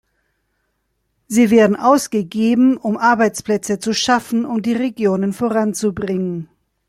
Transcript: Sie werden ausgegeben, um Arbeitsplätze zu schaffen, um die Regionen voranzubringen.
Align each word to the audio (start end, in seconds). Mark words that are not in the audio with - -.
Sie 1.27 1.51
werden 1.51 1.75
ausgegeben, 1.75 2.77
um 2.77 2.97
Arbeitsplätze 2.97 3.77
zu 3.77 3.93
schaffen, 3.93 4.45
um 4.45 4.63
die 4.63 4.73
Regionen 4.73 5.31
voranzubringen. 5.31 6.49